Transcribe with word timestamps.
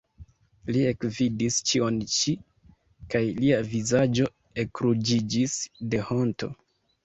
Li 0.75 0.79
ekvidis 0.91 1.57
ĉion 1.71 1.99
ĉi, 2.15 2.33
kaj 3.15 3.23
lia 3.43 3.61
vizaĝo 3.75 4.29
ekruĝiĝis 4.67 5.63
de 5.93 6.05
honto. 6.13 6.55